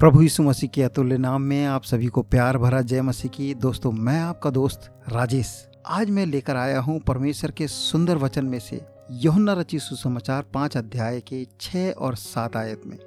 [0.00, 3.54] प्रभु यीशु मसीह के अतुल्य नाम में आप सभी को प्यार भरा जय मसीह की।
[3.54, 8.58] दोस्तों, मैं आपका दोस्त राजेश। आज मैं लेकर आया हूँ परमेश्वर के सुंदर वचन में
[8.58, 8.80] से
[9.10, 12.98] यहुन्ना रची सुसमाचार पाँच अध्याय के छः और सात आयत में।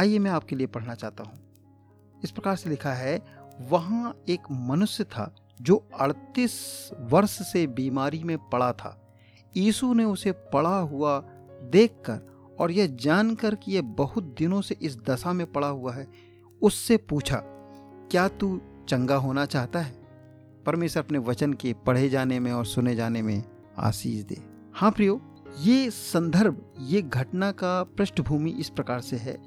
[0.00, 1.38] आइए मैं आपके लिए पढ़ना चाहता हूँ।
[2.24, 3.22] इस प्रकार से लिखा है,
[3.70, 9.14] वहाँ एक मनुष्य था जो अड़तीस वर्ष से बीमारी में पड़ा था।
[9.56, 11.20] यीशु ने उसे पड़ा हुआ
[11.62, 16.08] देखकर और यह जानकर कि यह बहुत दिनों से इस दशा में पड़ा हुआ है,
[16.62, 17.42] उससे पूछा,
[18.10, 19.94] क्या तू चंगा होना चाहता है?
[20.66, 23.42] परमेश्वर अपने वचन के पढ़े जाने में और सुने जाने में
[23.78, 24.42] आशीष दे।
[24.74, 25.20] हाँ प्रियो,
[25.60, 29.42] ये संदर्भ, ये घटना का पृष्ठभूमि इस प्रकार से है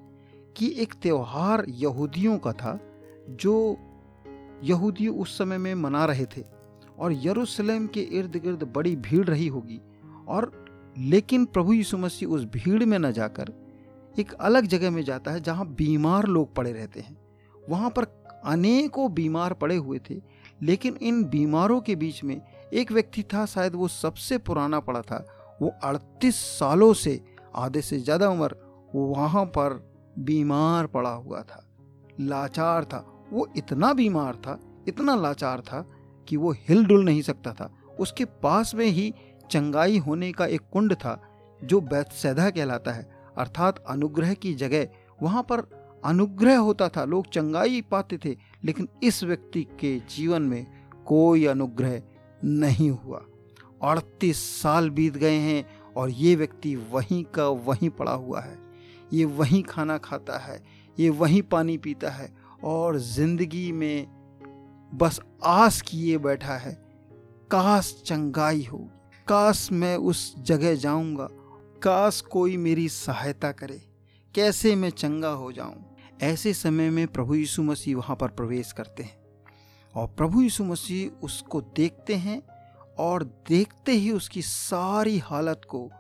[0.58, 2.80] कि एक त्यौहार यहूदियों का था,
[3.30, 3.78] जो
[4.64, 6.44] यहूदी उस समय में मना रहे थे
[7.00, 9.82] और यरूशलेम के इर्द गिर्द बड़ी भीड़ रही होगी
[10.28, 10.59] और
[10.98, 13.52] लेकिन प्रभु यीशु मसीह उस भीड़ में न जाकर
[14.20, 17.18] एक अलग जगह में जाता है जहाँ बीमार लोग पड़े रहते हैं।
[17.70, 18.04] वहाँ पर
[18.46, 20.16] अनेकों बीमार पड़े हुए थे,
[20.62, 22.42] लेकिन इन बीमारों के बीच में
[22.74, 25.26] एक व्यक्ति था, शायद वो सबसे पुराना पड़ा था।
[25.62, 27.20] वो अड़तीस सालों से,
[27.56, 28.56] आधे से ज़्यादा उम्र,
[28.96, 29.74] वहाँ पर
[30.20, 31.64] बीमार पड़ा हुआ था।
[32.20, 35.86] लाचार था। वो इतना बीमार था, इतना लाचार था
[36.28, 39.14] कि वो हिल डुल नहीं सकता था। उसके पास में ही
[39.52, 41.22] चंगाई होने का एक कुंड था,
[41.62, 44.88] जो बैतसैदा कहलाता है। अर्थात अनुग्रह की जगह
[45.22, 45.68] वहाँ पर
[46.04, 50.66] अनुग्रह होता था। लोग चंगाई पाते थे, लेकिन इस व्यक्ति के जीवन में
[51.06, 52.02] कोई अनुग्रह
[52.44, 53.22] नहीं हुआ।
[53.84, 58.58] अड़तीस साल बीत गए हैं और ये व्यक्ति वहीं का वहीं पड़ा हुआ है।
[59.14, 60.62] ये वहीं खाना खाता है,
[60.98, 62.30] ये वहीं पानी पीता है
[62.64, 64.08] और ज़िंदगी में
[64.92, 66.74] बस आस किए बैठा है।
[67.52, 68.99] काश चंगाई होगी
[69.30, 71.28] काश मैं उस जगह जाऊँगा।
[71.84, 73.88] काश कोई मेरी सहायता करे।
[74.36, 75.96] कैसे मैं चंगा हो जाऊँ?
[76.22, 79.18] ऐसे समय में प्रभु यीशु मसीह वहाँ पर प्रवेश करते हैं।
[79.96, 82.44] और प्रभु यीशु मसीह उसको देखते हैं
[83.00, 85.92] और देखते ही उसकी सारी हालत को,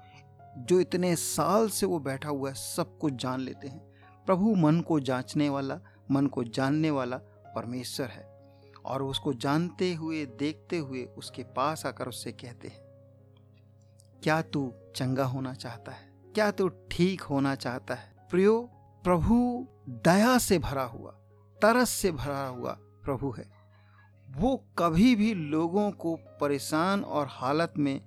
[0.57, 3.79] जो इतने साल से वो बैठा हुआ है, सब कुछ जान लेते हैं।
[4.25, 5.79] प्रभु मन को जांचने वाला,
[6.11, 7.17] मन को जानने वाला
[7.55, 8.53] परमेश्वर है।
[8.85, 12.88] और उसको जानते हुए, देखते हुए उसके पास आकर उससे कहते हैं
[14.23, 16.09] क्या तू चंगा होना चाहता है?
[16.35, 18.27] क्या तू ठीक होना चाहता है?
[18.29, 18.61] प्रियो,
[19.03, 21.11] प्रभु दया से भरा हुआ,
[21.61, 22.71] तरस से भरा हुआ
[23.03, 23.49] प्रभु है।
[24.29, 28.01] वो कभी भी लोगों को परेशान और हालत में,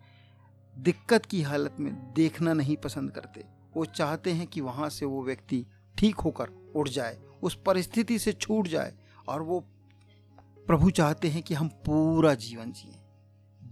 [0.78, 3.44] दिक्कत की हालत में देखना नहीं पसंद करते।
[3.76, 5.66] वो चाहते हैं कि वहाँ से वो व्यक्ति
[5.98, 8.94] ठीक होकर उड़ जाए, उस परिस्थिति से छूट जाए
[9.28, 9.60] और वो
[10.66, 13.00] प्रभु चाहते हैं कि हम पूरा जीवन जिए,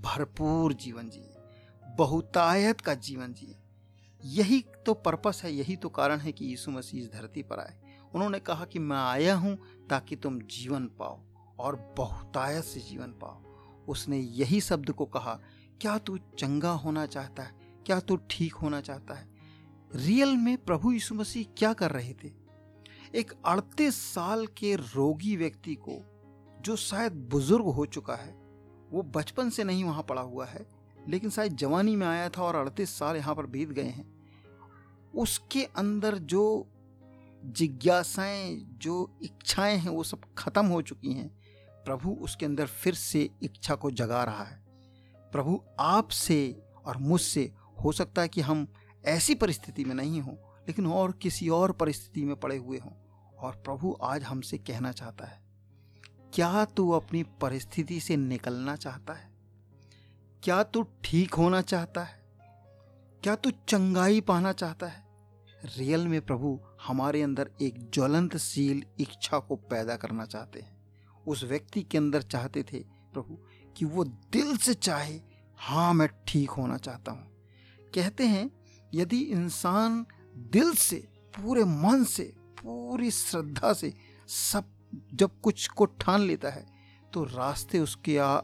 [0.01, 1.30] भरपूर जीवन जिए।
[2.01, 3.57] बहुतायत का जीवन जिए।
[4.25, 7.81] यही तो पर्पस है, यही तो कारण है कि यीशु मसीह इस धरती पर आए।
[8.15, 9.59] उन्होंने कहा कि मैं आया हूँ
[9.91, 11.21] ताकि तुम जीवन पाओ
[11.59, 13.43] और बहुतायत से जीवन पाओ।
[13.89, 15.41] उसने यही शब्द को कहा,
[15.81, 17.55] क्या तू चंगा होना चाहता है?
[17.87, 19.29] क्या तू ठीक होना चाहता है?
[19.95, 22.33] रियल में प्रभु यीशु मसीह क्या कर रहे थे?
[23.15, 26.03] एक अड़तीस साल के रोगी व्यक्ति को,
[26.61, 28.33] जो शायद बुज़ुर्ग हो चुका है,
[28.91, 32.55] वो बचपन से नहीं वहाँ पड़ा हुआ है लेकिन शायद जवानी में आया था और
[32.55, 34.09] अड़तीस साल यहाँ पर बीत गए हैं।
[35.15, 36.67] उसके अंदर जो
[37.43, 41.29] जिज्ञासाएँ, जो इच्छाएँ हैं, वो सब खत्म हो चुकी हैं।
[41.85, 44.61] प्रभु उसके अंदर फिर से इच्छा को जगा रहा है।
[45.33, 47.53] प्रभु आपसे और मुझसे
[47.85, 48.67] हो सकता है कि हम
[49.05, 50.35] ऐसी परिस्थिति में नहीं हों,
[50.69, 52.93] लेकिन और किसी और परिस्थिति में पड़े हुए हों
[53.39, 55.41] और प्रभु आज हमसे कहना चाहता है,
[56.35, 59.30] क्या तू अपनी परिस्थिति से निकलना चाहता है?
[60.43, 62.21] क्या तू ठीक होना चाहता है?
[63.23, 65.05] क्या तू चंगाई पाना चाहता है?
[65.79, 70.79] रियल में प्रभु हमारे अंदर एक ज्वलंतशील इच्छा को पैदा करना चाहते हैं।
[71.29, 72.79] उस व्यक्ति के अंदर चाहते थे
[73.13, 73.39] प्रभु
[73.77, 75.21] कि वो दिल से चाहे
[75.59, 77.31] हाँ मैं ठीक होना चाहता हूँ।
[77.95, 78.51] कहते हैं
[78.95, 80.07] यदि इंसान
[80.37, 83.95] दिल से पूरे मन से पूरी श्रद्धा से
[84.29, 84.65] सब
[85.15, 86.67] जब कुछ को ठान लेता है
[87.13, 88.41] तो रास्ते उसके आ,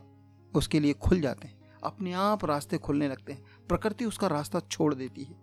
[0.55, 4.94] उसके लिए खुल जाते हैं। अपने आप रास्ते खुलने लगते हैं। प्रकृति उसका रास्ता छोड़
[4.94, 5.34] देती है।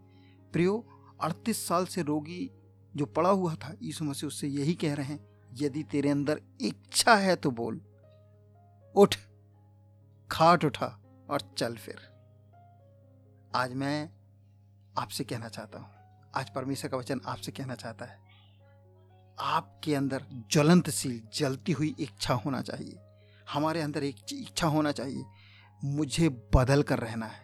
[0.51, 0.87] प्रियो,
[1.21, 2.51] अड़तीस साल से रोगी
[2.95, 7.15] जो पड़ा हुआ था, यीशु मसीह उससे यही कह रहे हैं, यदि तेरे अंदर इच्छा
[7.15, 7.81] है तो बोल।
[8.95, 9.15] उठ,
[10.31, 10.99] खाट उठा
[11.29, 11.95] और चल फिर।
[13.55, 14.09] आज मैं
[14.97, 15.89] आपसे कहना चाहता हूँ।
[16.35, 18.23] आज परमेश्वर का वचन आपसे कहना चाहता है।
[19.39, 22.99] आपके अंदर ज्वलंतशील, जलती हुई इच्छा होना चाहिए।
[23.49, 25.23] हमारे अंदर एक इच्छा होना चाहिए।
[25.81, 27.41] मुझे बदल कर रहना है।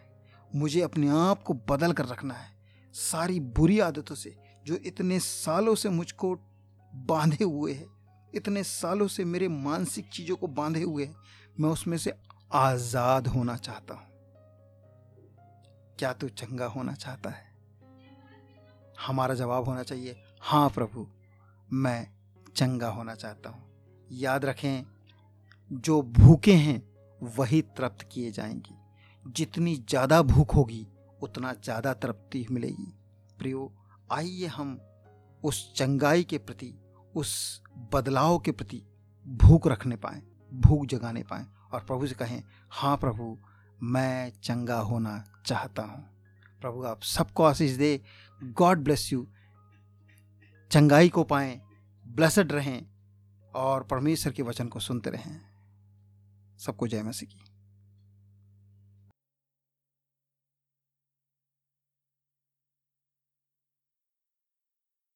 [0.54, 2.50] मुझे अपने आप को बदल कर रखना है।
[2.94, 6.34] सारी बुरी आदतों से, जो इतने सालों से मुझको
[6.94, 7.86] बांधे हुए है,
[8.34, 11.14] इतने सालों से मेरे मानसिक चीज़ों को बांधे हुए है,
[11.60, 12.12] मैं उसमें से
[12.52, 14.08] आज़ाद होना चाहता हूँ।
[15.98, 17.48] क्या तू चंगा होना चाहता है?
[19.06, 21.06] हमारा जवाब होना चाहिए हाँ प्रभु,
[21.72, 22.06] मैं
[22.56, 23.62] चंगा होना चाहता हूँ।
[24.12, 24.84] याद रखें,
[25.72, 26.89] जो भूखे हैं
[27.22, 28.74] वही तृप्त किए जाएँगे।
[29.24, 30.86] जितनी ज़्यादा भूख होगी,
[31.22, 32.92] उतना ज़्यादा तृप्ति मिलेगी।
[33.38, 33.72] प्रियो,
[34.12, 34.80] आइए हम
[35.42, 36.74] उस चंगाई के प्रति,
[37.14, 37.62] उस
[37.92, 38.82] बदलाव के प्रति
[39.28, 40.22] भूख रखने पाए,
[40.52, 43.38] भूख जगाने पाए और प्रभु से कहें हाँ प्रभु,
[43.82, 46.04] मैं चंगा होना चाहता हूँ।
[46.60, 48.00] प्रभु, आप सबको आशीष दे।
[48.42, 49.26] God bless you.
[50.70, 51.60] चंगाई को पाएँ,
[52.04, 52.82] ब्लेसड रहें
[53.54, 55.40] और परमेश्वर के वचन को सुनते रहें।
[56.60, 57.49] सबको जय मसीह। की